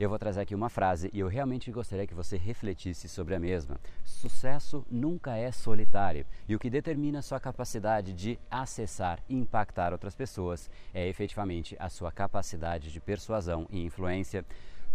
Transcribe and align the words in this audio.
eu 0.00 0.08
vou 0.08 0.18
trazer 0.18 0.40
aqui 0.40 0.54
uma 0.54 0.70
frase 0.70 1.10
e 1.12 1.20
eu 1.20 1.28
realmente 1.28 1.70
gostaria 1.70 2.06
que 2.06 2.14
você 2.14 2.38
refletisse 2.38 3.06
sobre 3.06 3.34
a 3.34 3.38
mesma. 3.38 3.78
Sucesso 4.02 4.82
nunca 4.90 5.36
é 5.36 5.52
solitário 5.52 6.24
e 6.48 6.56
o 6.56 6.58
que 6.58 6.70
determina 6.70 7.20
sua 7.20 7.38
capacidade 7.38 8.14
de 8.14 8.38
acessar 8.50 9.22
e 9.28 9.36
impactar 9.36 9.92
outras 9.92 10.14
pessoas 10.14 10.70
é 10.94 11.06
efetivamente 11.06 11.76
a 11.78 11.90
sua 11.90 12.10
capacidade 12.10 12.90
de 12.90 12.98
persuasão 12.98 13.66
e 13.68 13.84
influência. 13.84 14.42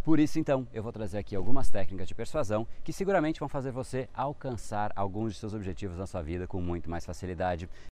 Por 0.03 0.19
isso, 0.19 0.39
então, 0.39 0.67
eu 0.73 0.81
vou 0.81 0.91
trazer 0.91 1.19
aqui 1.19 1.35
algumas 1.35 1.69
técnicas 1.69 2.07
de 2.07 2.15
persuasão 2.15 2.67
que 2.83 2.91
seguramente 2.91 3.39
vão 3.39 3.49
fazer 3.49 3.71
você 3.71 4.09
alcançar 4.11 4.91
alguns 4.95 5.33
de 5.33 5.39
seus 5.39 5.53
objetivos 5.53 5.99
na 5.99 6.07
sua 6.07 6.23
vida 6.23 6.47
com 6.47 6.59
muito 6.59 6.89
mais 6.89 7.05
facilidade. 7.05 7.69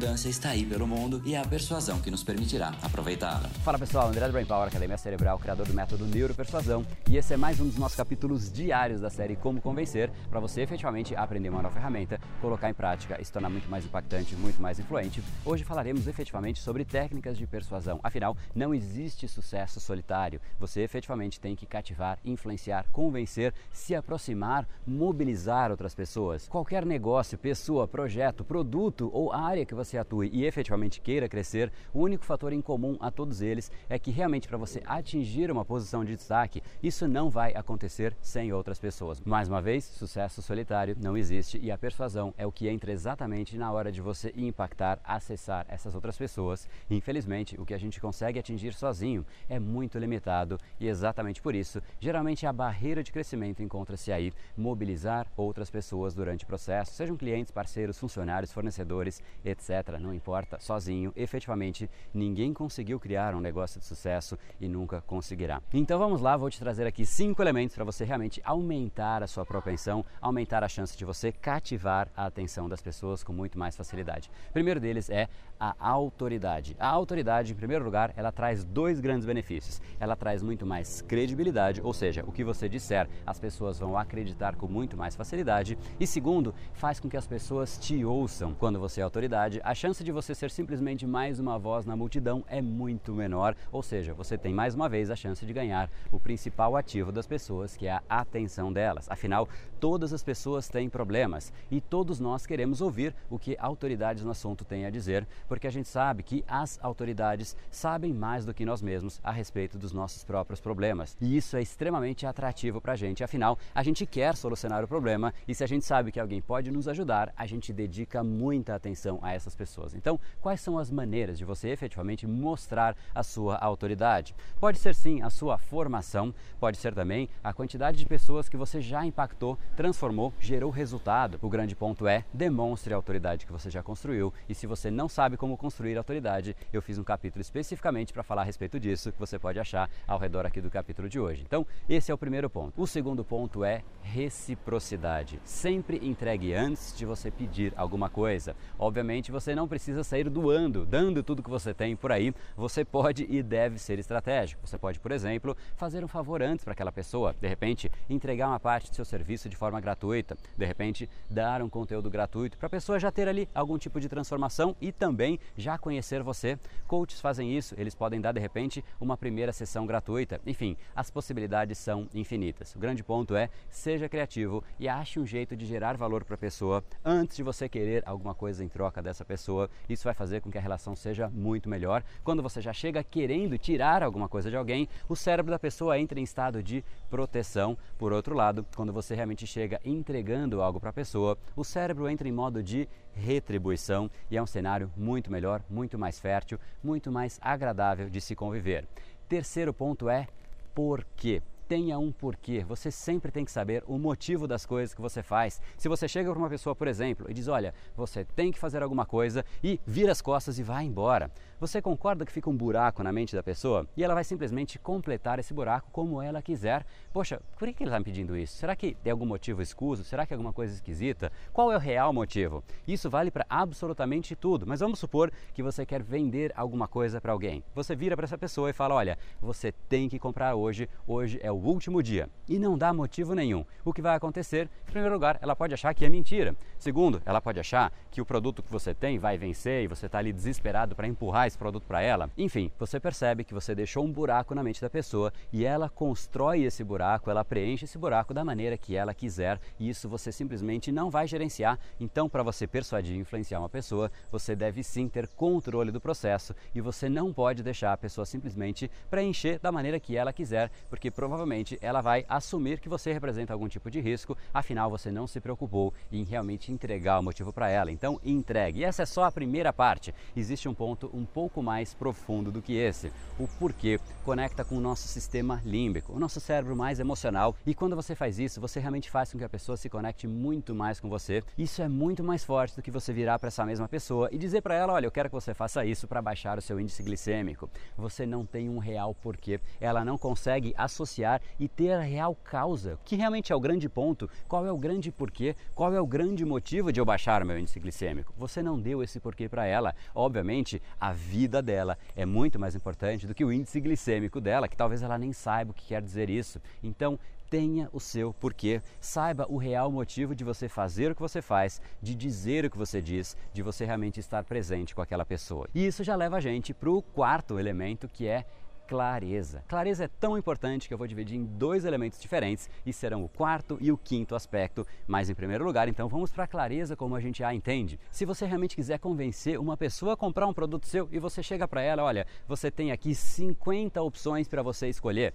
abundância 0.00 0.30
está 0.30 0.48
aí 0.50 0.64
pelo 0.64 0.86
mundo 0.86 1.20
e 1.26 1.34
é 1.34 1.38
a 1.38 1.44
persuasão 1.44 2.00
que 2.00 2.10
nos 2.10 2.24
permitirá 2.24 2.72
aproveitá-la. 2.82 3.50
Fala 3.62 3.78
pessoal, 3.78 4.08
André 4.08 4.26
do 4.26 4.32
Brain 4.32 4.46
Power, 4.46 4.66
Academia 4.66 4.96
Cerebral, 4.96 5.38
criador 5.38 5.66
do 5.66 5.74
método 5.74 6.06
Neuropersuasão, 6.06 6.86
e 7.06 7.18
esse 7.18 7.34
é 7.34 7.36
mais 7.36 7.60
um 7.60 7.66
dos 7.66 7.76
nossos 7.76 7.98
capítulos 7.98 8.50
diários 8.50 9.02
da 9.02 9.10
série 9.10 9.36
Como 9.36 9.60
Convencer, 9.60 10.10
para 10.30 10.40
você 10.40 10.62
efetivamente 10.62 11.14
aprender 11.14 11.50
uma 11.50 11.60
nova 11.60 11.74
ferramenta, 11.74 12.18
colocar 12.40 12.70
em 12.70 12.72
prática 12.72 13.20
e 13.20 13.24
se 13.26 13.30
tornar 13.30 13.50
muito 13.50 13.68
mais 13.68 13.84
impactante, 13.84 14.34
muito 14.36 14.62
mais 14.62 14.78
influente. 14.78 15.22
Hoje 15.44 15.64
falaremos 15.64 16.06
efetivamente 16.06 16.60
sobre 16.60 16.82
técnicas 16.82 17.36
de 17.36 17.46
persuasão. 17.46 18.00
Afinal, 18.02 18.34
não 18.54 18.72
existe 18.72 19.28
sucesso 19.28 19.80
solitário. 19.80 20.40
Você 20.58 20.80
efetivamente 20.80 21.38
tem 21.38 21.54
que 21.54 21.66
cativar, 21.66 22.18
influenciar, 22.24 22.86
convencer, 22.90 23.52
se 23.70 23.94
aproximar, 23.94 24.66
mobilizar 24.86 25.70
outras 25.70 25.94
pessoas. 25.94 26.48
Qualquer 26.48 26.86
negócio, 26.86 27.36
pessoa, 27.36 27.86
projeto, 27.86 28.42
produto 28.42 29.10
ou 29.12 29.30
área 29.30 29.66
que 29.66 29.74
você 29.74 29.89
você 29.90 29.98
atue 29.98 30.30
e 30.32 30.44
efetivamente 30.44 31.00
queira 31.00 31.28
crescer, 31.28 31.72
o 31.92 32.00
único 32.00 32.24
fator 32.24 32.52
em 32.52 32.60
comum 32.60 32.96
a 33.00 33.10
todos 33.10 33.42
eles 33.42 33.70
é 33.88 33.98
que 33.98 34.10
realmente 34.10 34.46
para 34.46 34.56
você 34.56 34.80
atingir 34.86 35.50
uma 35.50 35.64
posição 35.64 36.04
de 36.04 36.14
destaque, 36.14 36.62
isso 36.80 37.08
não 37.08 37.28
vai 37.28 37.52
acontecer 37.54 38.16
sem 38.20 38.52
outras 38.52 38.78
pessoas. 38.78 39.20
Mais 39.22 39.48
uma 39.48 39.60
vez, 39.60 39.84
sucesso 39.84 40.40
solitário 40.42 40.96
não 41.02 41.16
existe 41.16 41.58
e 41.58 41.70
a 41.72 41.78
persuasão 41.78 42.32
é 42.38 42.46
o 42.46 42.52
que 42.52 42.68
entra 42.68 42.92
exatamente 42.92 43.56
na 43.56 43.72
hora 43.72 43.90
de 43.90 44.00
você 44.00 44.32
impactar, 44.36 45.00
acessar 45.02 45.66
essas 45.68 45.94
outras 45.94 46.16
pessoas. 46.16 46.68
Infelizmente, 46.88 47.60
o 47.60 47.66
que 47.66 47.74
a 47.74 47.78
gente 47.78 48.00
consegue 48.00 48.38
atingir 48.38 48.72
sozinho 48.74 49.26
é 49.48 49.58
muito 49.58 49.98
limitado 49.98 50.58
e 50.78 50.86
exatamente 50.86 51.42
por 51.42 51.54
isso, 51.54 51.82
geralmente 51.98 52.46
a 52.46 52.52
barreira 52.52 53.02
de 53.02 53.10
crescimento 53.10 53.62
encontra-se 53.62 54.12
aí, 54.12 54.32
mobilizar 54.56 55.26
outras 55.36 55.68
pessoas 55.68 56.14
durante 56.14 56.44
o 56.44 56.46
processo, 56.46 56.92
sejam 56.92 57.16
clientes, 57.16 57.50
parceiros, 57.50 57.98
funcionários, 57.98 58.52
fornecedores, 58.52 59.20
etc 59.44 59.79
não 59.98 60.12
importa, 60.12 60.58
sozinho, 60.60 61.12
efetivamente 61.16 61.88
ninguém 62.12 62.52
conseguiu 62.52 62.98
criar 63.00 63.34
um 63.34 63.40
negócio 63.40 63.80
de 63.80 63.86
sucesso 63.86 64.38
e 64.60 64.68
nunca 64.68 65.00
conseguirá. 65.02 65.62
Então 65.72 65.98
vamos 65.98 66.20
lá, 66.20 66.36
vou 66.36 66.50
te 66.50 66.58
trazer 66.58 66.86
aqui 66.86 67.06
cinco 67.06 67.42
elementos 67.42 67.74
para 67.74 67.84
você 67.84 68.04
realmente 68.04 68.40
aumentar 68.44 69.22
a 69.22 69.26
sua 69.26 69.46
propensão, 69.46 70.04
aumentar 70.20 70.62
a 70.62 70.68
chance 70.68 70.96
de 70.96 71.04
você 71.04 71.32
cativar 71.32 72.08
a 72.16 72.26
atenção 72.26 72.68
das 72.68 72.82
pessoas 72.82 73.22
com 73.22 73.32
muito 73.32 73.58
mais 73.58 73.76
facilidade. 73.76 74.30
O 74.48 74.52
primeiro 74.52 74.80
deles 74.80 75.08
é 75.10 75.28
a 75.58 75.74
autoridade. 75.78 76.74
A 76.78 76.88
autoridade, 76.88 77.52
em 77.52 77.56
primeiro 77.56 77.84
lugar, 77.84 78.14
ela 78.16 78.32
traz 78.32 78.64
dois 78.64 78.98
grandes 78.98 79.26
benefícios. 79.26 79.80
Ela 79.98 80.16
traz 80.16 80.42
muito 80.42 80.64
mais 80.64 81.02
credibilidade, 81.02 81.82
ou 81.82 81.92
seja, 81.92 82.24
o 82.26 82.32
que 82.32 82.42
você 82.42 82.68
disser, 82.68 83.06
as 83.26 83.38
pessoas 83.38 83.78
vão 83.78 83.98
acreditar 83.98 84.56
com 84.56 84.66
muito 84.66 84.96
mais 84.96 85.14
facilidade. 85.14 85.78
E 85.98 86.06
segundo, 86.06 86.54
faz 86.72 86.98
com 86.98 87.10
que 87.10 87.16
as 87.16 87.26
pessoas 87.26 87.76
te 87.76 88.02
ouçam. 88.04 88.54
Quando 88.54 88.80
você 88.80 89.00
é 89.00 89.04
autoridade, 89.04 89.60
a 89.70 89.74
chance 89.74 90.02
de 90.02 90.10
você 90.10 90.34
ser 90.34 90.50
simplesmente 90.50 91.06
mais 91.06 91.38
uma 91.38 91.56
voz 91.56 91.86
na 91.86 91.94
multidão 91.94 92.44
é 92.48 92.60
muito 92.60 93.14
menor, 93.14 93.54
ou 93.70 93.84
seja, 93.84 94.12
você 94.12 94.36
tem 94.36 94.52
mais 94.52 94.74
uma 94.74 94.88
vez 94.88 95.12
a 95.12 95.14
chance 95.14 95.46
de 95.46 95.52
ganhar 95.52 95.88
o 96.10 96.18
principal 96.18 96.74
ativo 96.74 97.12
das 97.12 97.24
pessoas, 97.24 97.76
que 97.76 97.86
é 97.86 97.92
a 97.92 98.02
atenção 98.08 98.72
delas. 98.72 99.08
Afinal, 99.08 99.48
todas 99.80 100.12
as 100.12 100.22
pessoas 100.22 100.68
têm 100.68 100.90
problemas 100.90 101.50
e 101.70 101.80
todos 101.80 102.20
nós 102.20 102.44
queremos 102.44 102.82
ouvir 102.82 103.14
o 103.30 103.38
que 103.38 103.56
autoridades 103.58 104.22
no 104.22 104.30
assunto 104.30 104.62
têm 104.62 104.84
a 104.84 104.90
dizer, 104.90 105.26
porque 105.48 105.66
a 105.66 105.70
gente 105.70 105.88
sabe 105.88 106.22
que 106.22 106.44
as 106.46 106.78
autoridades 106.82 107.56
sabem 107.70 108.12
mais 108.12 108.44
do 108.44 108.52
que 108.52 108.64
nós 108.64 108.82
mesmos 108.82 109.18
a 109.24 109.32
respeito 109.32 109.78
dos 109.78 109.92
nossos 109.92 110.22
próprios 110.22 110.60
problemas. 110.60 111.16
E 111.20 111.34
isso 111.34 111.56
é 111.56 111.62
extremamente 111.62 112.26
atrativo 112.26 112.80
para 112.80 112.92
a 112.92 112.96
gente. 112.96 113.24
Afinal, 113.24 113.58
a 113.74 113.82
gente 113.82 114.04
quer 114.04 114.36
solucionar 114.36 114.84
o 114.84 114.88
problema 114.88 115.32
e 115.48 115.54
se 115.54 115.64
a 115.64 115.66
gente 115.66 115.86
sabe 115.86 116.12
que 116.12 116.20
alguém 116.20 116.42
pode 116.42 116.70
nos 116.70 116.86
ajudar, 116.86 117.32
a 117.34 117.46
gente 117.46 117.72
dedica 117.72 118.22
muita 118.22 118.74
atenção 118.74 119.18
a 119.22 119.32
essas 119.32 119.56
pessoas. 119.56 119.94
Então, 119.94 120.20
quais 120.42 120.60
são 120.60 120.78
as 120.78 120.90
maneiras 120.90 121.38
de 121.38 121.44
você 121.44 121.70
efetivamente 121.70 122.26
mostrar 122.26 122.94
a 123.14 123.22
sua 123.22 123.56
autoridade? 123.56 124.34
Pode 124.60 124.78
ser 124.78 124.94
sim 124.94 125.22
a 125.22 125.30
sua 125.30 125.56
formação, 125.56 126.34
pode 126.58 126.76
ser 126.76 126.94
também 126.94 127.30
a 127.42 127.54
quantidade 127.54 127.96
de 127.96 128.06
pessoas 128.06 128.48
que 128.48 128.56
você 128.56 128.80
já 128.80 129.06
impactou, 129.06 129.58
transformou, 129.76 130.32
gerou 130.38 130.70
resultado. 130.70 131.38
O 131.42 131.48
grande 131.48 131.74
ponto 131.74 132.06
é 132.06 132.24
demonstre 132.32 132.92
a 132.92 132.96
autoridade 132.96 133.46
que 133.46 133.52
você 133.52 133.70
já 133.70 133.82
construiu 133.82 134.32
e 134.48 134.54
se 134.54 134.66
você 134.66 134.90
não 134.90 135.08
sabe 135.08 135.36
como 135.36 135.56
construir 135.56 135.96
autoridade, 135.96 136.56
eu 136.72 136.82
fiz 136.82 136.98
um 136.98 137.04
capítulo 137.04 137.40
especificamente 137.40 138.12
para 138.12 138.22
falar 138.22 138.42
a 138.42 138.44
respeito 138.44 138.78
disso 138.78 139.12
que 139.12 139.18
você 139.18 139.38
pode 139.38 139.58
achar 139.58 139.90
ao 140.06 140.18
redor 140.18 140.46
aqui 140.46 140.60
do 140.60 140.70
capítulo 140.70 141.08
de 141.08 141.18
hoje. 141.18 141.42
Então, 141.46 141.66
esse 141.88 142.10
é 142.10 142.14
o 142.14 142.18
primeiro 142.18 142.50
ponto. 142.50 142.80
O 142.80 142.86
segundo 142.86 143.24
ponto 143.24 143.64
é 143.64 143.82
reciprocidade. 144.02 145.40
Sempre 145.44 145.98
entregue 146.06 146.52
antes 146.54 146.96
de 146.96 147.04
você 147.04 147.30
pedir 147.30 147.72
alguma 147.76 148.08
coisa. 148.08 148.56
Obviamente, 148.78 149.30
você 149.30 149.54
não 149.54 149.68
precisa 149.68 150.02
sair 150.02 150.28
doando, 150.28 150.84
dando 150.84 151.22
tudo 151.22 151.42
que 151.42 151.50
você 151.50 151.72
tem 151.72 151.96
por 151.96 152.12
aí. 152.12 152.34
Você 152.56 152.84
pode 152.84 153.26
e 153.28 153.42
deve 153.42 153.78
ser 153.78 153.98
estratégico. 153.98 154.66
Você 154.66 154.78
pode, 154.78 154.98
por 154.98 155.12
exemplo, 155.12 155.56
fazer 155.76 156.04
um 156.04 156.08
favor 156.08 156.42
antes 156.42 156.64
para 156.64 156.72
aquela 156.72 156.92
pessoa, 156.92 157.34
de 157.40 157.48
repente, 157.48 157.90
entregar 158.08 158.48
uma 158.48 158.60
parte 158.60 158.90
do 158.90 158.96
seu 158.96 159.04
serviço 159.04 159.48
de 159.48 159.56
forma 159.60 159.80
gratuita, 159.80 160.36
de 160.56 160.64
repente, 160.64 161.08
dar 161.28 161.60
um 161.60 161.68
conteúdo 161.68 162.08
gratuito 162.08 162.56
para 162.56 162.66
a 162.66 162.70
pessoa 162.70 162.98
já 162.98 163.12
ter 163.12 163.28
ali 163.28 163.46
algum 163.54 163.76
tipo 163.76 164.00
de 164.00 164.08
transformação 164.08 164.74
e 164.80 164.90
também 164.90 165.38
já 165.54 165.76
conhecer 165.76 166.22
você. 166.22 166.58
Coaches 166.88 167.20
fazem 167.20 167.54
isso, 167.54 167.74
eles 167.76 167.94
podem 167.94 168.20
dar 168.20 168.32
de 168.32 168.40
repente 168.40 168.82
uma 168.98 169.18
primeira 169.18 169.52
sessão 169.52 169.86
gratuita. 169.86 170.40
Enfim, 170.46 170.76
as 170.96 171.10
possibilidades 171.10 171.76
são 171.76 172.08
infinitas. 172.14 172.74
O 172.74 172.78
grande 172.78 173.04
ponto 173.04 173.36
é 173.36 173.50
seja 173.68 174.08
criativo 174.08 174.64
e 174.78 174.88
ache 174.88 175.20
um 175.20 175.26
jeito 175.26 175.54
de 175.54 175.66
gerar 175.66 175.98
valor 175.98 176.24
para 176.24 176.36
a 176.36 176.38
pessoa 176.38 176.82
antes 177.04 177.36
de 177.36 177.42
você 177.42 177.68
querer 177.68 178.02
alguma 178.06 178.34
coisa 178.34 178.64
em 178.64 178.68
troca 178.68 179.02
dessa 179.02 179.22
pessoa 179.22 179.60
pessoa. 179.60 179.68
Isso 179.88 180.04
vai 180.04 180.14
fazer 180.14 180.40
com 180.40 180.50
que 180.50 180.58
a 180.58 180.60
relação 180.60 180.94
seja 180.94 181.28
muito 181.28 181.68
melhor. 181.68 182.02
Quando 182.22 182.42
você 182.42 182.60
já 182.60 182.72
chega 182.72 183.02
querendo 183.02 183.58
tirar 183.58 184.02
alguma 184.02 184.28
coisa 184.28 184.50
de 184.50 184.56
alguém, 184.56 184.88
o 185.08 185.16
cérebro 185.16 185.50
da 185.50 185.58
pessoa 185.58 185.98
entra 185.98 186.18
em 186.18 186.22
estado 186.22 186.62
de 186.62 186.84
proteção. 187.10 187.76
Por 187.98 188.12
outro 188.12 188.34
lado, 188.34 188.64
quando 188.74 188.92
você 188.92 189.14
realmente 189.14 189.46
chega 189.50 189.80
entregando 189.84 190.62
algo 190.62 190.78
para 190.78 190.90
a 190.90 190.92
pessoa, 190.92 191.36
o 191.56 191.64
cérebro 191.64 192.08
entra 192.08 192.28
em 192.28 192.32
modo 192.32 192.62
de 192.62 192.88
retribuição 193.12 194.10
e 194.30 194.36
é 194.36 194.42
um 194.42 194.46
cenário 194.46 194.90
muito 194.96 195.30
melhor, 195.30 195.62
muito 195.68 195.98
mais 195.98 196.18
fértil, 196.18 196.58
muito 196.82 197.10
mais 197.10 197.38
agradável 197.42 198.08
de 198.08 198.20
se 198.20 198.36
conviver. 198.36 198.86
Terceiro 199.28 199.74
ponto 199.74 200.08
é 200.08 200.26
por 200.74 201.04
quê? 201.16 201.42
Tenha 201.70 202.00
um 202.00 202.10
porquê. 202.10 202.64
Você 202.64 202.90
sempre 202.90 203.30
tem 203.30 203.44
que 203.44 203.52
saber 203.52 203.84
o 203.86 203.96
motivo 203.96 204.48
das 204.48 204.66
coisas 204.66 204.92
que 204.92 205.00
você 205.00 205.22
faz. 205.22 205.62
Se 205.76 205.88
você 205.88 206.08
chega 206.08 206.28
para 206.28 206.36
uma 206.36 206.48
pessoa, 206.48 206.74
por 206.74 206.88
exemplo, 206.88 207.30
e 207.30 207.32
diz: 207.32 207.46
Olha, 207.46 207.72
você 207.96 208.24
tem 208.24 208.50
que 208.50 208.58
fazer 208.58 208.82
alguma 208.82 209.06
coisa 209.06 209.44
e 209.62 209.80
vira 209.86 210.10
as 210.10 210.20
costas 210.20 210.58
e 210.58 210.64
vai 210.64 210.84
embora. 210.84 211.30
Você 211.60 211.80
concorda 211.80 212.24
que 212.24 212.32
fica 212.32 212.50
um 212.50 212.56
buraco 212.56 213.04
na 213.04 213.12
mente 213.12 213.36
da 213.36 213.42
pessoa 213.42 213.86
e 213.96 214.02
ela 214.02 214.14
vai 214.14 214.24
simplesmente 214.24 214.78
completar 214.80 215.38
esse 215.38 215.54
buraco 215.54 215.90
como 215.92 216.20
ela 216.20 216.42
quiser? 216.42 216.84
Poxa, 217.12 217.40
por 217.56 217.68
que 217.68 217.84
ele 217.84 217.90
está 217.90 217.98
me 218.00 218.04
pedindo 218.04 218.36
isso? 218.36 218.56
Será 218.56 218.74
que 218.74 218.94
tem 218.94 219.12
algum 219.12 219.26
motivo 219.26 219.62
escuso? 219.62 220.02
Será 220.02 220.26
que 220.26 220.32
é 220.32 220.36
alguma 220.36 220.54
coisa 220.54 220.74
esquisita? 220.74 221.30
Qual 221.52 221.70
é 221.70 221.76
o 221.76 221.78
real 221.78 222.12
motivo? 222.12 222.64
Isso 222.88 223.08
vale 223.08 223.30
para 223.30 223.46
absolutamente 223.48 224.34
tudo, 224.34 224.66
mas 224.66 224.80
vamos 224.80 224.98
supor 224.98 225.30
que 225.52 225.62
você 225.62 225.86
quer 225.86 226.02
vender 226.02 226.50
alguma 226.56 226.88
coisa 226.88 227.20
para 227.20 227.30
alguém. 227.30 227.62
Você 227.74 227.94
vira 227.94 228.16
para 228.16 228.24
essa 228.24 228.38
pessoa 228.38 228.70
e 228.70 228.72
fala: 228.72 228.94
Olha, 228.96 229.16
você 229.40 229.70
tem 229.70 230.08
que 230.08 230.18
comprar 230.18 230.56
hoje, 230.56 230.88
hoje 231.06 231.38
é 231.42 231.52
o 231.52 231.59
último 231.68 232.02
dia 232.02 232.28
e 232.48 232.58
não 232.58 232.76
dá 232.76 232.92
motivo 232.92 233.34
nenhum, 233.34 233.64
o 233.84 233.92
que 233.92 234.02
vai 234.02 234.16
acontecer? 234.16 234.68
Em 234.88 234.92
primeiro 234.92 235.14
lugar, 235.14 235.38
ela 235.40 235.54
pode 235.54 235.74
achar 235.74 235.94
que 235.94 236.04
é 236.04 236.08
mentira. 236.08 236.54
Segundo, 236.78 237.22
ela 237.24 237.40
pode 237.40 237.60
achar 237.60 237.92
que 238.10 238.20
o 238.20 238.24
produto 238.24 238.62
que 238.62 238.72
você 238.72 238.92
tem 238.92 239.18
vai 239.18 239.38
vencer 239.38 239.84
e 239.84 239.86
você 239.86 240.06
está 240.06 240.18
ali 240.18 240.32
desesperado 240.32 240.96
para 240.96 241.06
empurrar 241.06 241.46
esse 241.46 241.56
produto 241.56 241.86
para 241.86 242.02
ela. 242.02 242.30
Enfim, 242.36 242.70
você 242.78 242.98
percebe 242.98 243.44
que 243.44 243.54
você 243.54 243.74
deixou 243.74 244.04
um 244.04 244.10
buraco 244.10 244.54
na 244.54 244.62
mente 244.62 244.80
da 244.80 244.90
pessoa 244.90 245.32
e 245.52 245.64
ela 245.64 245.88
constrói 245.88 246.62
esse 246.62 246.82
buraco, 246.82 247.30
ela 247.30 247.44
preenche 247.44 247.84
esse 247.84 247.98
buraco 247.98 248.34
da 248.34 248.44
maneira 248.44 248.76
que 248.76 248.96
ela 248.96 249.14
quiser 249.14 249.60
e 249.78 249.88
isso 249.88 250.08
você 250.08 250.32
simplesmente 250.32 250.90
não 250.90 251.10
vai 251.10 251.26
gerenciar. 251.26 251.78
Então, 252.00 252.28
para 252.28 252.42
você 252.42 252.66
persuadir 252.66 253.14
e 253.14 253.18
influenciar 253.18 253.60
uma 253.60 253.68
pessoa, 253.68 254.10
você 254.30 254.56
deve 254.56 254.82
sim 254.82 255.08
ter 255.08 255.28
controle 255.28 255.92
do 255.92 256.00
processo 256.00 256.54
e 256.74 256.80
você 256.80 257.08
não 257.08 257.32
pode 257.32 257.62
deixar 257.62 257.92
a 257.92 257.96
pessoa 257.96 258.24
simplesmente 258.24 258.90
preencher 259.10 259.58
da 259.58 259.70
maneira 259.70 260.00
que 260.00 260.16
ela 260.16 260.32
quiser, 260.32 260.70
porque 260.88 261.10
provavelmente 261.10 261.49
ela 261.80 262.00
vai 262.00 262.24
assumir 262.28 262.80
que 262.80 262.88
você 262.88 263.12
representa 263.12 263.52
algum 263.52 263.68
tipo 263.68 263.90
de 263.90 264.00
risco, 264.00 264.36
afinal 264.52 264.90
você 264.90 265.10
não 265.10 265.26
se 265.26 265.40
preocupou 265.40 265.92
em 266.12 266.24
realmente 266.24 266.72
entregar 266.72 267.18
o 267.18 267.22
motivo 267.22 267.52
para 267.52 267.68
ela. 267.68 267.90
Então, 267.90 268.20
entregue. 268.24 268.80
E 268.80 268.84
essa 268.84 269.02
é 269.02 269.06
só 269.06 269.24
a 269.24 269.32
primeira 269.32 269.72
parte. 269.72 270.14
Existe 270.36 270.68
um 270.68 270.74
ponto 270.74 271.10
um 271.12 271.24
pouco 271.24 271.62
mais 271.62 271.94
profundo 271.94 272.50
do 272.50 272.62
que 272.62 272.74
esse. 272.74 273.12
O 273.38 273.46
porquê 273.46 273.98
conecta 274.24 274.64
com 274.64 274.76
o 274.76 274.80
nosso 274.80 275.08
sistema 275.08 275.60
límbico, 275.64 276.12
o 276.12 276.18
nosso 276.18 276.40
cérebro 276.40 276.76
mais 276.76 277.00
emocional. 277.00 277.56
E 277.66 277.74
quando 277.74 277.96
você 277.96 278.14
faz 278.14 278.38
isso, 278.38 278.60
você 278.60 278.80
realmente 278.80 279.10
faz 279.10 279.32
com 279.32 279.38
que 279.38 279.44
a 279.44 279.48
pessoa 279.48 279.76
se 279.76 279.88
conecte 279.88 280.26
muito 280.26 280.74
mais 280.74 281.00
com 281.00 281.08
você. 281.08 281.42
Isso 281.58 281.82
é 281.82 281.88
muito 281.88 282.22
mais 282.22 282.44
forte 282.44 282.76
do 282.76 282.82
que 282.82 282.90
você 282.90 283.12
virar 283.12 283.38
para 283.38 283.48
essa 283.48 283.64
mesma 283.64 283.88
pessoa 283.88 284.28
e 284.32 284.38
dizer 284.38 284.60
para 284.62 284.74
ela: 284.74 284.92
olha, 284.92 285.06
eu 285.06 285.10
quero 285.10 285.28
que 285.28 285.34
você 285.34 285.54
faça 285.54 285.84
isso 285.84 286.06
para 286.06 286.22
baixar 286.22 286.58
o 286.58 286.62
seu 286.62 286.78
índice 286.78 287.02
glicêmico. 287.02 287.68
Você 287.96 288.26
não 288.26 288.44
tem 288.44 288.68
um 288.68 288.78
real 288.78 289.14
porquê. 289.14 289.60
Ela 289.80 290.04
não 290.04 290.16
consegue 290.16 290.74
associar 290.76 291.39
e 291.58 291.68
ter 291.68 291.92
a 291.92 292.00
real 292.00 292.34
causa, 292.34 292.98
que 293.04 293.16
realmente 293.16 293.52
é 293.52 293.56
o 293.56 293.60
grande 293.60 293.88
ponto. 293.88 294.28
Qual 294.48 294.66
é 294.66 294.72
o 294.72 294.78
grande 294.78 295.10
porquê? 295.10 295.56
Qual 295.74 295.92
é 295.92 296.00
o 296.00 296.06
grande 296.06 296.44
motivo 296.44 296.92
de 296.92 297.00
eu 297.00 297.04
baixar 297.04 297.42
o 297.42 297.46
meu 297.46 297.58
índice 297.58 297.80
glicêmico? 297.80 298.32
Você 298.36 298.62
não 298.62 298.80
deu 298.80 299.02
esse 299.02 299.20
porquê 299.20 299.48
para 299.48 299.66
ela. 299.66 299.94
Obviamente, 300.14 300.82
a 301.00 301.12
vida 301.12 301.62
dela 301.62 301.98
é 302.16 302.24
muito 302.24 302.58
mais 302.58 302.74
importante 302.74 303.26
do 303.26 303.34
que 303.34 303.44
o 303.44 303.52
índice 303.52 303.80
glicêmico 303.80 304.40
dela, 304.40 304.68
que 304.68 304.76
talvez 304.76 305.02
ela 305.02 305.18
nem 305.18 305.32
saiba 305.32 305.70
o 305.70 305.74
que 305.74 305.86
quer 305.86 306.02
dizer 306.02 306.30
isso. 306.30 306.60
Então, 306.82 307.18
tenha 307.50 307.90
o 307.92 307.98
seu 307.98 308.32
porquê. 308.32 308.80
Saiba 309.00 309.44
o 309.50 309.58
real 309.58 309.90
motivo 309.90 310.34
de 310.34 310.44
você 310.44 310.68
fazer 310.68 311.10
o 311.10 311.14
que 311.14 311.20
você 311.20 311.42
faz, 311.42 311.82
de 312.00 312.14
dizer 312.14 312.64
o 312.64 312.70
que 312.70 312.78
você 312.78 313.02
diz, 313.02 313.36
de 313.52 313.60
você 313.60 313.84
realmente 313.84 314.20
estar 314.20 314.44
presente 314.44 314.94
com 314.94 315.02
aquela 315.02 315.26
pessoa. 315.26 315.68
E 315.74 315.84
isso 315.84 316.04
já 316.04 316.14
leva 316.14 316.36
a 316.36 316.40
gente 316.40 316.72
para 316.72 316.88
o 316.88 317.02
quarto 317.02 317.58
elemento 317.58 318.08
que 318.08 318.26
é 318.26 318.46
clareza. 318.90 319.62
Clareza 319.68 320.06
é 320.06 320.08
tão 320.08 320.36
importante 320.36 320.88
que 320.88 320.92
eu 320.92 320.98
vou 320.98 321.06
dividir 321.06 321.38
em 321.38 321.44
dois 321.44 321.84
elementos 321.84 322.20
diferentes 322.20 322.68
e 322.84 322.92
serão 322.92 323.22
o 323.22 323.28
quarto 323.28 323.78
e 323.80 323.92
o 323.92 323.96
quinto 323.96 324.34
aspecto. 324.34 324.84
Mas 325.06 325.30
em 325.30 325.34
primeiro 325.34 325.64
lugar, 325.64 325.86
então 325.86 326.08
vamos 326.08 326.32
para 326.32 326.42
a 326.42 326.48
clareza 326.48 326.96
como 326.96 327.14
a 327.14 327.20
gente 327.20 327.44
a 327.44 327.54
entende. 327.54 328.00
Se 328.10 328.24
você 328.24 328.46
realmente 328.46 328.74
quiser 328.74 328.98
convencer 328.98 329.60
uma 329.60 329.76
pessoa 329.76 330.14
a 330.14 330.16
comprar 330.16 330.48
um 330.48 330.52
produto 330.52 330.88
seu 330.88 331.08
e 331.12 331.20
você 331.20 331.40
chega 331.40 331.68
para 331.68 331.82
ela, 331.82 332.02
olha, 332.02 332.26
você 332.48 332.68
tem 332.68 332.90
aqui 332.90 333.14
50 333.14 334.02
opções 334.02 334.48
para 334.48 334.60
você 334.60 334.88
escolher. 334.88 335.34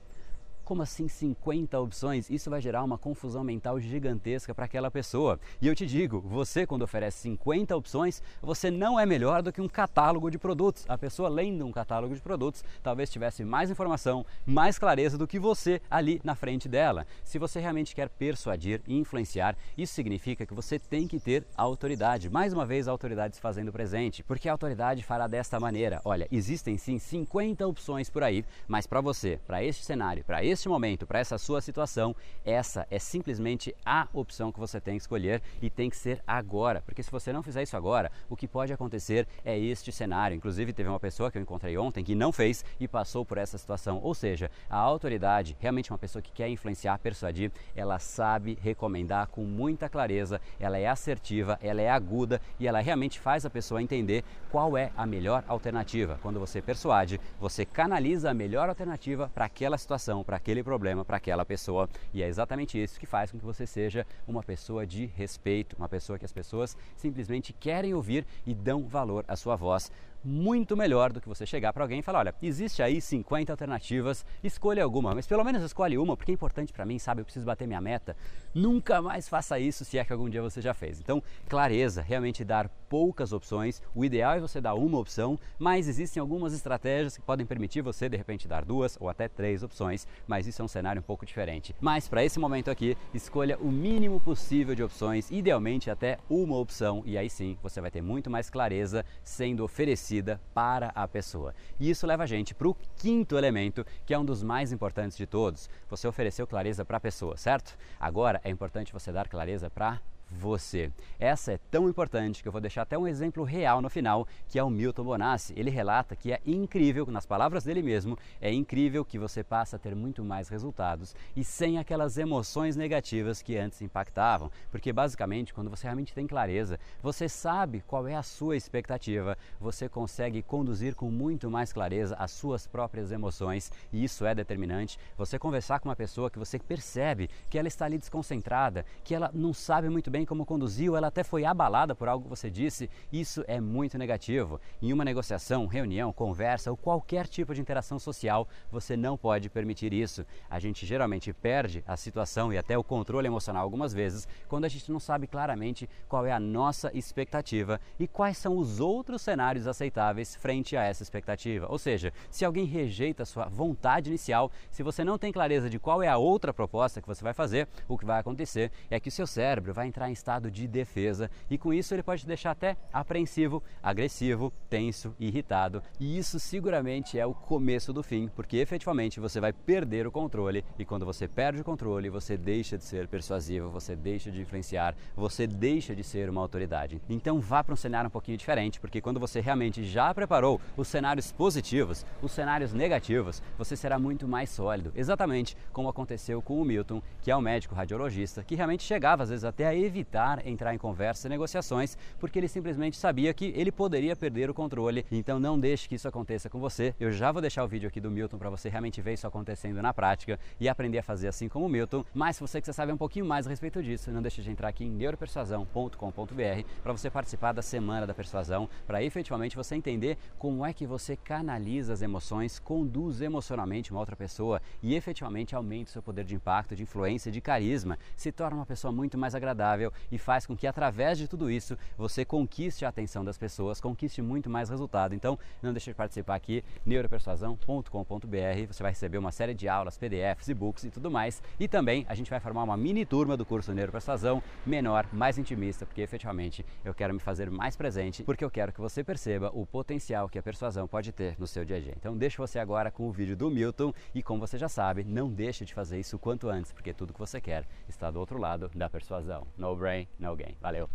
Como 0.65 0.81
assim 0.81 1.07
50 1.07 1.79
opções? 1.79 2.27
Isso 2.27 2.50
vai 2.50 2.59
gerar 2.59 2.83
uma 2.83 2.97
confusão 2.97 3.44
mental 3.44 3.79
gigantesca 3.79 4.51
para 4.51 4.65
aquela 4.65 4.89
pessoa. 4.89 5.39
E 5.62 5.67
eu 5.67 5.75
te 5.75 5.85
digo, 5.85 6.19
você 6.21 6.65
quando 6.65 6.81
oferece 6.81 7.19
50 7.19 7.77
opções, 7.77 8.19
você 8.41 8.71
não 8.71 9.00
é 9.00 9.06
melhor 9.06 9.44
do 9.44 9.53
que 9.53 9.62
um 9.62 9.67
catálogo 9.67 10.31
de 10.31 10.39
produtos. 10.39 10.83
A 10.89 10.97
pessoa 10.97 11.29
lendo 11.29 11.67
um 11.67 11.71
catálogo 11.71 12.15
de 12.15 12.19
produtos 12.19 12.65
talvez 12.81 13.12
tivesse 13.12 13.45
mais 13.45 13.69
informação, 13.69 14.25
mais 14.44 14.79
clareza 14.79 15.19
do 15.19 15.27
que 15.27 15.38
você 15.38 15.79
ali 15.88 16.19
na 16.23 16.33
frente 16.33 16.67
dela. 16.67 17.06
Se 17.23 17.38
você 17.38 17.59
realmente 17.59 17.94
quer 17.94 18.09
persuadir 18.09 18.81
e 18.88 18.97
influenciar, 18.97 19.56
isso 19.77 19.94
significa 19.94 20.47
que 20.47 20.53
você 20.56 20.79
tem 20.79 21.07
que 21.07 21.19
ter 21.19 21.45
autoridade. 21.56 22.27
Mais 22.27 22.53
uma 22.53 22.65
vez, 22.65 22.88
a 22.88 22.91
autoridade 22.91 23.35
se 23.35 23.41
fazendo 23.41 23.71
presente, 23.71 24.23
porque 24.23 24.50
a 24.50 24.53
autoridade 24.53 25.03
fará 25.03 25.27
desta 25.27 25.59
maneira: 25.59 26.01
olha, 26.03 26.27
existem 26.31 26.75
sim 26.75 26.97
50 26.97 27.67
opções 27.67 28.09
por 28.09 28.23
aí, 28.23 28.44
mas 28.67 28.88
para 28.88 29.00
você, 29.00 29.39
para 29.45 29.63
este 29.63 29.85
cenário, 29.85 30.23
para 30.23 30.44
este 30.44 30.54
este 30.55 30.69
momento, 30.69 31.05
para 31.05 31.19
essa 31.19 31.37
sua 31.37 31.61
situação, 31.61 32.15
essa 32.43 32.87
é 32.89 32.97
simplesmente 32.97 33.75
a 33.85 34.07
opção 34.13 34.51
que 34.51 34.59
você 34.59 34.79
tem 34.79 34.95
que 34.95 35.01
escolher 35.01 35.41
e 35.61 35.69
tem 35.69 35.89
que 35.89 35.97
ser 35.97 36.23
agora. 36.25 36.81
Porque 36.85 37.03
se 37.03 37.11
você 37.11 37.31
não 37.31 37.43
fizer 37.43 37.61
isso 37.61 37.75
agora, 37.75 38.09
o 38.29 38.35
que 38.35 38.47
pode 38.47 38.71
acontecer 38.73 39.27
é 39.43 39.59
este 39.59 39.91
cenário. 39.91 40.35
Inclusive, 40.35 40.71
teve 40.71 40.89
uma 40.89 40.99
pessoa 40.99 41.29
que 41.29 41.37
eu 41.37 41.41
encontrei 41.41 41.77
ontem 41.77 42.03
que 42.03 42.15
não 42.15 42.31
fez 42.31 42.63
e 42.79 42.87
passou 42.87 43.25
por 43.25 43.37
essa 43.37 43.57
situação. 43.57 43.99
Ou 44.01 44.15
seja, 44.15 44.49
a 44.69 44.77
autoridade, 44.77 45.57
realmente 45.59 45.91
uma 45.91 45.97
pessoa 45.97 46.21
que 46.21 46.31
quer 46.31 46.47
influenciar, 46.47 46.97
persuadir, 46.99 47.51
ela 47.75 47.99
sabe 47.99 48.57
recomendar 48.61 49.27
com 49.27 49.43
muita 49.43 49.89
clareza, 49.89 50.39
ela 50.57 50.77
é 50.77 50.87
assertiva, 50.87 51.59
ela 51.61 51.81
é 51.81 51.89
aguda 51.89 52.41
e 52.57 52.65
ela 52.65 52.79
realmente 52.79 53.19
faz 53.19 53.45
a 53.45 53.49
pessoa 53.49 53.83
entender 53.83 54.23
qual 54.49 54.77
é 54.77 54.91
a 54.95 55.05
melhor 55.05 55.43
alternativa. 55.49 56.17
Quando 56.21 56.39
você 56.39 56.61
persuade, 56.61 57.19
você 57.39 57.65
canaliza 57.65 58.31
a 58.31 58.33
melhor 58.33 58.69
alternativa 58.69 59.29
para 59.33 59.45
aquela 59.45 59.77
situação, 59.77 60.23
para 60.23 60.37
aquele 60.45 60.63
problema 60.63 61.03
para 61.03 61.18
aquela 61.18 61.44
pessoa. 61.44 61.89
E 62.13 62.21
é 62.21 62.27
exatamente 62.27 62.81
isso 62.81 63.00
que 63.00 63.07
faz 63.07 63.31
com 63.31 63.39
que 63.39 63.45
você 63.45 63.65
seja 63.65 64.06
uma 64.27 64.44
pessoa 64.44 64.86
de 64.86 65.07
respeito, 65.07 65.75
uma 65.75 65.89
pessoa 65.89 66.19
que 66.19 66.25
as 66.25 66.31
pessoas 66.31 66.77
simplesmente 66.95 67.51
querem 67.51 67.95
ouvir 67.95 68.27
e 68.45 68.53
dão 68.53 68.83
valor 68.88 69.25
à 69.27 69.36
sua 69.36 69.56
voz 69.56 69.92
muito 70.25 70.75
melhor 70.75 71.13
do 71.13 71.22
que 71.22 71.30
você 71.30 71.45
chegar 71.45 71.72
para 71.72 71.83
alguém 71.83 72.00
e 72.00 72.01
falar: 72.01 72.19
olha, 72.19 72.36
existe 72.42 72.81
aí 72.81 73.00
50 73.00 73.54
alternativas, 73.54 74.25
escolha 74.44 74.83
alguma, 74.83 75.13
mas 75.13 75.27
pelo 75.27 75.44
menos 75.44 75.63
escolhe 75.63 75.98
uma, 75.98 76.18
porque 76.18 76.31
é 76.31 76.33
importante 76.33 76.74
para 76.74 76.86
mim, 76.86 76.98
sabe? 76.98 77.22
Eu 77.22 77.25
preciso 77.25 77.45
bater 77.45 77.68
minha 77.68 77.80
meta. 77.80 78.18
Nunca 78.54 79.01
mais 79.01 79.30
faça 79.30 79.60
isso 79.60 79.86
se 79.86 79.98
é 79.98 80.04
que 80.04 80.12
algum 80.12 80.30
dia 80.30 80.42
você 80.42 80.62
já 80.62 80.74
fez. 80.74 81.00
Então, 81.00 81.22
clareza, 81.48 82.01
realmente 82.01 82.44
dar 82.44 82.69
poucas 82.89 83.31
opções. 83.31 83.81
O 83.94 84.04
ideal 84.04 84.33
é 84.33 84.39
você 84.39 84.60
dar 84.60 84.74
uma 84.74 84.98
opção, 84.98 85.38
mas 85.60 85.88
existem 85.88 86.19
algumas 86.19 86.54
estratégias 86.54 87.16
que 87.16 87.22
podem 87.22 87.45
permitir 87.45 87.81
você 87.81 88.10
de 88.10 88.18
repente 88.18 88.48
dar 88.48 88.66
duas 88.66 88.98
ou 89.00 89.10
até 89.10 89.27
três 89.27 89.62
opções, 89.62 90.07
mas 90.25 90.48
isso 90.48 90.62
é 90.62 90.66
um 90.66 90.68
cenário 90.68 91.01
um 91.01 91.04
pouco 91.04 91.25
diferente. 91.25 91.75
Mas 91.80 92.07
para 92.07 92.24
esse 92.24 92.39
momento 92.39 92.72
aqui, 92.72 92.98
escolha 93.13 93.57
o 93.60 93.72
mínimo 93.72 94.19
possível 94.19 94.74
de 94.74 94.83
opções, 94.83 95.30
idealmente 95.30 95.92
até 95.92 96.18
uma 96.30 96.57
opção, 96.57 97.04
e 97.06 97.18
aí 97.18 97.30
sim 97.30 97.57
você 97.62 97.81
vai 97.81 97.92
ter 97.92 98.01
muito 98.01 98.30
mais 98.30 98.50
clareza 98.50 99.06
sendo 99.24 99.63
oferecido 99.63 100.14
para 100.53 100.91
a 100.95 101.07
pessoa. 101.07 101.53
E 101.79 101.89
isso 101.89 102.06
leva 102.07 102.23
a 102.23 102.27
gente 102.27 102.53
para 102.53 102.67
o 102.67 102.75
quinto 102.97 103.38
elemento, 103.38 103.85
que 104.06 104.13
é 104.13 104.19
um 104.19 104.25
dos 104.25 104.44
mais 104.44 104.71
importantes 104.71 105.17
de 105.17 105.25
todos. 105.25 105.69
Você 105.89 106.07
ofereceu 106.07 106.47
clareza 106.47 106.85
para 106.85 106.97
a 106.97 107.01
pessoa, 107.01 107.38
certo? 107.38 107.77
Agora 108.00 108.41
é 108.44 108.50
importante 108.50 108.94
você 108.94 109.12
dar 109.12 109.27
clareza 109.27 109.69
para 109.69 110.00
você. 110.35 110.91
Essa 111.19 111.53
é 111.53 111.59
tão 111.71 111.89
importante 111.89 112.41
que 112.41 112.47
eu 112.47 112.51
vou 112.51 112.61
deixar 112.61 112.83
até 112.83 112.97
um 112.97 113.07
exemplo 113.07 113.43
real 113.43 113.81
no 113.81 113.89
final, 113.89 114.27
que 114.47 114.59
é 114.59 114.63
o 114.63 114.69
Milton 114.69 115.03
Bonassi. 115.03 115.53
Ele 115.55 115.69
relata 115.69 116.15
que 116.15 116.31
é 116.31 116.41
incrível, 116.45 117.05
nas 117.07 117.25
palavras 117.25 117.63
dele 117.63 117.81
mesmo, 117.81 118.17
é 118.41 118.51
incrível 118.51 119.05
que 119.05 119.17
você 119.17 119.43
passa 119.43 119.75
a 119.75 119.79
ter 119.79 119.95
muito 119.95 120.23
mais 120.23 120.49
resultados 120.49 121.15
e 121.35 121.43
sem 121.43 121.77
aquelas 121.77 122.17
emoções 122.17 122.75
negativas 122.75 123.41
que 123.41 123.57
antes 123.57 123.81
impactavam. 123.81 124.51
Porque 124.69 124.91
basicamente, 124.91 125.53
quando 125.53 125.69
você 125.69 125.83
realmente 125.83 126.13
tem 126.13 126.27
clareza, 126.27 126.79
você 127.01 127.29
sabe 127.29 127.83
qual 127.88 128.07
é 128.07 128.15
a 128.15 128.24
sua 128.24 128.57
expectativa, 128.57 129.38
você 129.60 129.88
consegue 129.88 130.41
conduzir 130.41 130.95
com 130.95 131.10
muito 131.10 131.50
mais 131.50 131.71
clareza 131.71 132.15
as 132.17 132.31
suas 132.31 132.67
próprias 132.67 133.12
emoções 133.12 133.71
e 133.91 134.03
isso 134.03 134.25
é 134.25 134.36
determinante. 134.36 135.00
Você 135.17 135.39
conversar 135.39 135.79
com 135.79 135.89
uma 135.89 135.95
pessoa 135.95 136.29
que 136.29 136.39
você 136.39 136.60
percebe 136.60 137.29
que 137.50 137.57
ela 137.57 137.67
está 137.67 137.86
ali 137.86 137.98
desconcentrada, 137.98 138.86
que 139.03 139.15
ela 139.15 139.31
não 139.33 139.53
sabe 139.53 139.89
muito 139.89 140.10
bem 140.12 140.25
como 140.25 140.46
conduziu, 140.46 140.96
ela 140.96 141.08
até 141.08 141.24
foi 141.24 141.46
abalada 141.46 141.96
por 141.96 142.08
algo 142.08 142.24
que 142.24 142.29
você 142.29 142.50
disse, 142.50 142.89
isso 143.12 143.44
é 143.48 143.60
muito 143.60 143.98
negativo. 143.98 144.60
Em 144.82 144.91
uma 144.91 145.05
negociação, 145.05 145.65
reunião, 145.65 146.12
conversa 146.12 146.72
ou 146.72 146.77
qualquer 146.77 147.27
tipo 147.27 147.53
de 147.53 147.62
interação 147.62 148.00
social, 148.00 148.48
você 148.72 148.98
não 148.98 149.17
pode 149.17 149.50
permitir 149.50 149.94
isso. 149.94 150.25
A 150.50 150.60
gente 150.60 150.86
geralmente 150.86 151.34
perde 151.34 151.84
a 151.88 151.96
situação 151.98 152.51
e 152.51 152.58
até 152.58 152.77
o 152.77 152.84
controle 152.84 153.27
emocional 153.27 153.63
algumas 153.63 153.94
vezes 153.94 154.27
quando 154.48 154.65
a 154.65 154.70
gente 154.70 154.91
não 154.91 155.00
sabe 155.00 155.27
claramente 155.27 155.89
qual 156.08 156.25
é 156.25 156.32
a 156.32 156.39
nossa 156.39 156.91
expectativa 156.94 157.79
e 158.00 158.08
quais 158.08 158.38
são 158.38 158.58
os 158.58 158.79
outros 158.79 159.22
cenários 159.22 159.67
aceitáveis 159.67 160.36
frente 160.36 160.75
a 160.77 160.84
essa 160.84 161.03
expectativa. 161.03 161.67
Ou 161.70 161.77
seja, 161.77 162.13
se 162.29 162.46
alguém 162.46 162.65
rejeita 162.65 163.24
a 163.24 163.25
sua 163.25 163.46
vontade 163.46 164.10
inicial, 164.10 164.51
se 164.72 164.84
você 164.84 165.03
não 165.03 165.17
tem 165.17 165.32
clareza 165.32 165.70
de 165.70 165.79
qual 165.79 166.01
é 166.01 166.08
a 166.08 166.17
outra 166.17 166.53
proposta 166.53 167.01
que 167.01 167.08
você 167.08 167.24
vai 167.24 167.34
fazer, 167.34 167.67
o 167.88 167.98
que 167.98 168.05
vai 168.05 168.20
acontecer 168.20 168.72
é 168.89 169.00
que 169.00 169.10
o 169.10 169.12
seu 169.12 169.27
cérebro 169.27 169.74
vai 169.74 169.88
entrar 169.88 170.04
entrar 170.05 170.09
em 170.09 170.13
estado 170.13 170.51
de 170.51 170.67
defesa 170.67 171.29
e 171.50 171.57
com 171.57 171.74
isso 171.74 171.93
ele 171.93 172.03
pode 172.03 172.21
te 172.21 172.27
deixar 172.27 172.51
até 172.51 172.77
apreensivo, 172.93 173.63
agressivo, 173.81 174.51
tenso, 174.69 175.15
irritado. 175.19 175.81
E 176.00 176.17
isso 176.17 176.39
seguramente 176.39 177.19
é 177.19 177.25
o 177.25 177.33
começo 177.33 177.91
do 177.91 178.03
fim, 178.03 178.29
porque 178.35 178.57
efetivamente 178.57 179.19
você 179.19 179.39
vai 179.39 179.51
perder 179.51 180.07
o 180.07 180.12
controle 180.12 180.63
e 180.77 180.85
quando 180.85 181.05
você 181.05 181.27
perde 181.27 181.62
o 181.62 181.63
controle, 181.63 182.09
você 182.09 182.38
deixa 182.38 182.77
de 182.77 182.83
ser 182.83 183.07
persuasivo, 183.07 183.69
você 183.69 183.95
deixa 183.95 184.31
de 184.31 184.41
influenciar, 184.41 184.95
você 185.15 185.47
deixa 185.47 185.95
de 185.95 186.03
ser 186.03 186.29
uma 186.29 186.41
autoridade. 186.41 187.01
Então 187.09 187.39
vá 187.39 187.63
para 187.63 187.74
um 187.74 187.77
cenário 187.77 188.07
um 188.07 188.12
pouquinho 188.12 188.38
diferente, 188.38 188.79
porque 188.79 189.01
quando 189.01 189.19
você 189.19 189.39
realmente 189.39 189.83
já 189.83 190.13
preparou 190.13 190.59
os 190.77 190.88
cenários 190.88 191.31
positivos, 191.31 192.05
os 192.21 192.31
cenários 192.31 192.74
negativos, 192.74 193.41
você 193.57 193.75
será 193.75 193.97
muito 193.97 194.27
mais 194.27 194.50
sólido. 194.50 194.91
Exatamente 194.95 195.55
como 195.71 195.89
aconteceu 195.89 196.41
com 196.41 196.62
o 196.62 196.65
Milton, 196.65 197.01
que 197.21 197.31
é 197.31 197.35
um 197.35 197.41
médico 197.41 197.75
radiologista, 197.75 198.43
que 198.43 198.55
realmente 198.55 198.83
chegava 198.83 199.24
às 199.24 199.29
vezes 199.29 199.43
até 199.43 199.67
a 199.67 199.74
evitar 199.95 200.45
entrar 200.45 200.73
em 200.73 200.77
conversas 200.77 201.23
e 201.23 201.29
negociações, 201.29 201.97
porque 202.19 202.37
ele 202.37 202.49
simplesmente 202.49 202.97
sabia 202.97 203.33
que 203.33 203.53
ele 203.55 203.71
poderia 203.71 204.15
perder 204.15 204.49
o 204.49 204.53
controle. 204.53 205.05
Então 205.09 205.39
não 205.39 205.57
deixe 205.57 205.87
que 205.87 205.95
isso 205.95 206.07
aconteça 206.07 206.49
com 206.49 206.59
você. 206.59 206.93
Eu 206.99 207.11
já 207.13 207.31
vou 207.31 207.41
deixar 207.41 207.63
o 207.63 207.67
vídeo 207.67 207.87
aqui 207.87 208.01
do 208.01 208.11
Milton 208.11 208.37
para 208.37 208.49
você 208.49 208.67
realmente 208.67 209.01
ver 209.01 209.13
isso 209.13 209.25
acontecendo 209.25 209.81
na 209.81 209.93
prática 209.93 210.37
e 210.59 210.67
aprender 210.67 210.99
a 210.99 211.03
fazer 211.03 211.29
assim 211.29 211.47
como 211.47 211.65
o 211.65 211.69
Milton. 211.69 212.03
Mas 212.13 212.35
se 212.35 212.41
você 212.41 212.59
quiser 212.59 212.73
saber 212.73 212.91
um 212.91 212.97
pouquinho 212.97 213.25
mais 213.25 213.47
a 213.47 213.49
respeito 213.49 213.81
disso, 213.81 214.11
não 214.11 214.21
deixe 214.21 214.41
de 214.41 214.51
entrar 214.51 214.67
aqui 214.67 214.83
em 214.83 214.89
neuropersuasão.com.br 214.89 216.67
para 216.83 216.91
você 216.91 217.09
participar 217.09 217.53
da 217.53 217.61
Semana 217.61 218.05
da 218.05 218.13
Persuasão, 218.13 218.69
para 218.85 219.01
efetivamente 219.01 219.55
você 219.55 219.75
entender 219.75 220.17
como 220.37 220.65
é 220.65 220.73
que 220.73 220.85
você 220.85 221.15
canaliza 221.15 221.93
as 221.93 222.01
emoções, 222.01 222.59
conduz 222.59 223.21
emocionalmente 223.21 223.91
uma 223.91 223.99
outra 224.01 224.15
pessoa 224.15 224.61
e 224.83 224.93
efetivamente 224.93 225.55
aumenta 225.55 225.89
o 225.89 225.93
seu 225.93 226.01
poder 226.01 226.25
de 226.25 226.35
impacto, 226.35 226.75
de 226.75 226.83
influência, 226.83 227.31
de 227.31 227.39
carisma, 227.39 227.97
se 228.15 228.31
torna 228.31 228.57
uma 228.57 228.65
pessoa 228.65 228.91
muito 228.91 229.17
mais 229.17 229.33
agradável 229.33 229.85
e 230.12 230.18
faz 230.18 230.46
com 230.46 230.56
que 230.56 230.68
através 230.68 231.18
de 231.18 231.27
tudo 231.27 231.50
isso 231.50 231.77
você 231.98 232.24
conquiste 232.25 232.86
a 232.86 232.89
atenção 232.89 233.24
das 233.24 233.38
pessoas, 233.38 233.82
conquiste 233.82 234.22
muito 234.22 234.50
mais 234.50 234.70
resultado. 234.70 235.13
Então, 235.15 235.38
não 235.62 235.74
deixe 235.74 235.92
de 235.92 235.96
participar 235.96 236.36
aqui, 236.36 236.63
neuropersuasão.com.br. 236.86 238.68
Você 238.68 238.84
vai 238.84 238.92
receber 238.92 239.18
uma 239.18 239.32
série 239.32 239.54
de 239.54 239.68
aulas, 239.68 239.98
PDFs, 239.98 240.48
e-books 240.50 240.84
e 240.84 240.89
tudo 240.89 241.10
mais. 241.12 241.42
E 241.60 241.68
também 241.68 242.06
a 242.08 242.15
gente 242.15 242.30
vai 242.30 242.39
formar 242.39 242.63
uma 242.63 242.77
mini 242.77 243.06
turma 243.06 243.38
do 243.38 243.46
curso 243.46 243.74
Neuropersuasão, 243.74 244.42
menor, 244.65 245.08
mais 245.12 245.38
intimista, 245.38 245.86
porque 245.86 246.01
efetivamente 246.01 246.65
eu 246.84 246.94
quero 246.94 247.13
me 247.13 247.20
fazer 247.20 247.50
mais 247.50 247.75
presente, 247.75 248.24
porque 248.24 248.44
eu 248.44 248.51
quero 248.51 248.72
que 248.72 248.82
você 248.82 249.04
perceba 249.04 249.51
o 249.54 249.65
potencial 249.65 250.30
que 250.30 250.39
a 250.39 250.44
persuasão 250.44 250.88
pode 250.88 251.12
ter 251.12 251.36
no 251.39 251.48
seu 251.48 251.65
dia 251.65 251.77
a 251.77 251.80
dia. 251.80 251.94
Então, 251.98 252.18
deixo 252.18 252.42
você 252.42 252.60
agora 252.60 252.92
com 252.92 253.08
o 253.08 253.12
vídeo 253.12 253.36
do 253.36 253.50
Milton 253.50 253.94
e 254.13 254.24
como 254.24 254.39
você 254.39 254.58
já 254.58 254.70
sabe, 254.70 255.04
não 255.04 255.30
deixe 255.30 255.65
de 255.65 255.74
fazer 255.74 256.00
isso 256.00 256.15
o 256.15 256.20
quanto 256.20 256.50
antes, 256.50 256.72
porque 256.72 256.94
tudo 256.94 257.13
que 257.13 257.20
você 257.20 257.39
quer 257.42 257.65
está 257.88 258.10
do 258.10 258.20
outro 258.20 258.38
lado 258.38 258.70
da 258.75 258.89
persuasão. 258.89 259.48
No 259.58 259.68
brain, 259.75 260.08
no 260.20 260.36
gain. 260.36 260.55
Valeu! 260.62 260.89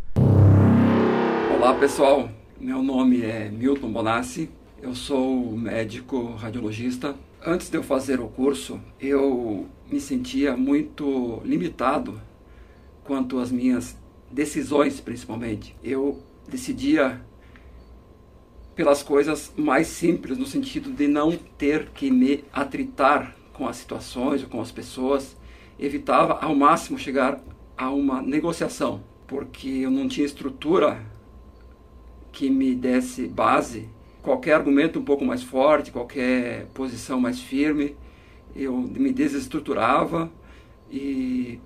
Olá 1.54 1.74
pessoal, 1.74 2.30
meu 2.58 2.82
nome 2.82 3.22
é 3.22 3.48
Milton 3.48 3.92
Bonassi, 3.92 4.50
eu 4.82 4.94
sou 4.94 5.56
médico 5.56 6.34
radiologista. 6.36 7.14
Antes 7.44 7.70
de 7.70 7.76
eu 7.76 7.82
fazer 7.82 8.20
o 8.20 8.28
curso, 8.28 8.80
eu 8.98 9.66
me 9.90 10.00
sentia 10.00 10.56
muito 10.56 11.40
limitado 11.44 12.20
quanto 13.04 13.38
às 13.38 13.50
minhas 13.50 13.96
decisões, 14.30 15.00
principalmente. 15.00 15.76
Eu 15.82 16.22
decidia 16.48 17.20
pelas 18.74 19.02
coisas 19.02 19.52
mais 19.56 19.88
simples, 19.88 20.38
no 20.38 20.46
sentido 20.46 20.90
de 20.90 21.06
não 21.06 21.36
ter 21.36 21.90
que 21.90 22.10
me 22.10 22.44
atritar 22.52 23.36
com 23.52 23.68
as 23.68 23.76
situações 23.76 24.42
ou 24.42 24.48
com 24.48 24.60
as 24.60 24.72
pessoas. 24.72 25.36
Evitava 25.78 26.38
ao 26.40 26.54
máximo 26.54 26.98
chegar 26.98 27.38
a 27.80 27.88
uma 27.90 28.20
negociação, 28.20 29.02
porque 29.26 29.66
eu 29.66 29.90
não 29.90 30.06
tinha 30.06 30.26
estrutura 30.26 31.02
que 32.30 32.50
me 32.50 32.74
desse 32.74 33.26
base. 33.26 33.88
Qualquer 34.20 34.52
argumento 34.52 34.98
um 34.98 35.02
pouco 35.02 35.24
mais 35.24 35.42
forte, 35.42 35.90
qualquer 35.90 36.66
posição 36.74 37.18
mais 37.18 37.40
firme, 37.40 37.96
eu 38.54 38.76
me 38.76 39.10
desestruturava 39.14 40.30
e 40.90 41.58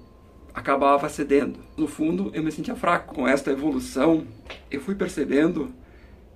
acabava 0.55 1.09
cedendo. 1.09 1.59
No 1.77 1.89
fundo, 1.89 2.31
eu 2.33 2.45
me 2.45 2.53
sentia 2.53 2.77
fraco. 2.77 3.13
Com 3.13 3.27
esta 3.27 3.51
evolução, 3.51 4.25
eu 4.71 4.81
fui 4.81 4.95
percebendo 4.95 5.75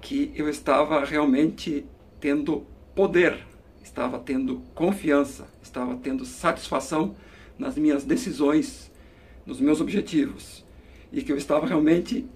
que 0.01 0.33
eu 0.35 0.49
estava 0.49 1.05
realmente 1.05 1.87
tendo 2.19 2.67
poder, 2.97 3.47
estava 3.81 4.19
tendo 4.19 4.61
confiança, 4.75 5.47
estava 5.63 5.95
tendo 5.95 6.25
satisfação 6.25 7.15
nas 7.57 7.79
minhas 7.79 8.03
decisões, 8.03 8.91
nos 9.49 9.61
meus 9.61 9.81
objetivos 9.81 10.63
e 11.11 11.23
que 11.23 11.33
eu 11.33 11.37
estava 11.39 11.67
realmente 11.67 12.27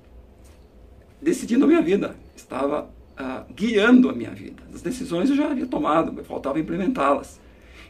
decidindo 1.20 1.66
a 1.66 1.68
minha 1.68 1.82
vida, 1.82 2.16
estava 2.34 2.90
uh, 3.20 3.52
guiando 3.54 4.08
a 4.08 4.14
minha 4.14 4.30
vida. 4.30 4.62
As 4.74 4.80
decisões 4.80 5.28
eu 5.28 5.36
já 5.36 5.50
havia 5.50 5.66
tomado, 5.66 6.24
faltava 6.24 6.58
implementá-las. 6.58 7.38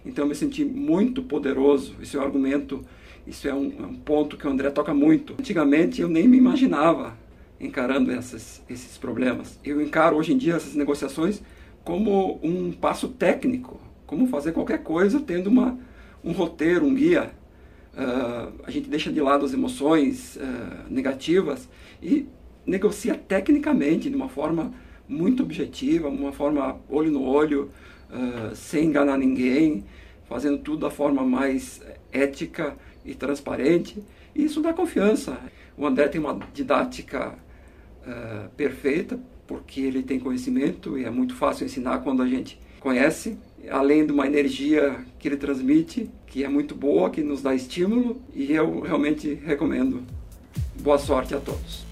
Então 0.04 0.24
eu 0.24 0.28
me 0.28 0.34
senti 0.34 0.64
muito 0.64 1.22
poderoso. 1.22 1.94
Esse 2.02 2.16
é 2.16 2.20
um 2.20 2.24
argumento, 2.24 2.84
isso 3.24 3.46
é 3.46 3.54
um, 3.54 3.72
é 3.78 3.86
um 3.86 3.94
ponto 3.94 4.36
que 4.36 4.44
o 4.44 4.50
André 4.50 4.70
toca 4.70 4.92
muito. 4.92 5.34
Antigamente 5.38 6.02
eu 6.02 6.08
nem 6.08 6.26
me 6.26 6.36
imaginava 6.36 7.16
encarando 7.60 8.10
essas, 8.10 8.60
esses 8.68 8.98
problemas. 8.98 9.56
Eu 9.64 9.80
encaro 9.80 10.16
hoje 10.16 10.32
em 10.32 10.36
dia 10.36 10.56
essas 10.56 10.74
negociações 10.74 11.40
como 11.84 12.40
um 12.42 12.72
passo 12.72 13.06
técnico, 13.06 13.80
como 14.04 14.26
fazer 14.26 14.50
qualquer 14.50 14.82
coisa 14.82 15.20
tendo 15.20 15.46
uma, 15.46 15.78
um 16.24 16.32
roteiro, 16.32 16.84
um 16.84 16.92
guia. 16.92 17.30
Uh, 17.94 18.52
a 18.64 18.70
gente 18.70 18.88
deixa 18.88 19.12
de 19.12 19.20
lado 19.20 19.44
as 19.44 19.52
emoções 19.52 20.36
uh, 20.36 20.90
negativas 20.90 21.68
e 22.02 22.26
negocia 22.64 23.14
tecnicamente, 23.14 24.08
de 24.08 24.16
uma 24.16 24.30
forma 24.30 24.72
muito 25.06 25.42
objetiva, 25.42 26.08
uma 26.08 26.32
forma 26.32 26.80
olho 26.88 27.10
no 27.10 27.22
olho, 27.22 27.70
uh, 28.10 28.56
sem 28.56 28.86
enganar 28.86 29.18
ninguém, 29.18 29.84
fazendo 30.24 30.58
tudo 30.58 30.78
da 30.78 30.90
forma 30.90 31.22
mais 31.22 31.82
ética 32.10 32.74
e 33.04 33.14
transparente. 33.14 34.02
E 34.34 34.44
isso 34.44 34.62
dá 34.62 34.72
confiança. 34.72 35.38
O 35.76 35.86
André 35.86 36.08
tem 36.08 36.20
uma 36.20 36.38
didática 36.54 37.34
perfeita, 38.56 39.20
porque 39.46 39.80
ele 39.80 40.02
tem 40.02 40.18
conhecimento 40.18 40.98
e 40.98 41.04
é 41.04 41.10
muito 41.10 41.36
fácil 41.36 41.66
ensinar 41.66 41.98
quando 41.98 42.20
a 42.20 42.26
gente 42.26 42.58
conhece, 42.80 43.38
além 43.70 44.06
de 44.06 44.12
uma 44.12 44.26
energia 44.26 45.04
que 45.18 45.28
ele 45.28 45.36
transmite, 45.36 46.10
que 46.26 46.44
é 46.44 46.48
muito 46.48 46.74
boa, 46.74 47.10
que 47.10 47.22
nos 47.22 47.42
dá 47.42 47.54
estímulo, 47.54 48.20
e 48.34 48.52
eu 48.52 48.80
realmente 48.80 49.34
recomendo. 49.44 50.02
Boa 50.80 50.98
sorte 50.98 51.34
a 51.34 51.40
todos. 51.40 51.91